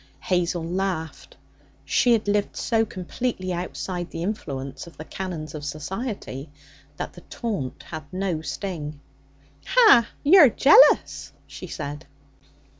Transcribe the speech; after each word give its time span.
Hazel 0.21 0.63
laughed. 0.63 1.37
She 1.85 2.13
had 2.13 2.27
lived 2.27 2.57
so 2.57 2.85
completely 2.85 3.53
outside 3.53 4.09
the 4.09 4.23
influence 4.23 4.87
of 4.87 4.97
the 4.97 5.05
canons 5.05 5.53
of 5.53 5.63
society 5.63 6.49
that 6.97 7.13
the 7.13 7.21
taunt 7.29 7.83
had 7.83 8.11
no 8.11 8.41
sting. 8.41 8.99
'Ha! 9.67 10.07
you're 10.23 10.49
jealous!' 10.49 11.33
she 11.45 11.67
said. 11.67 12.07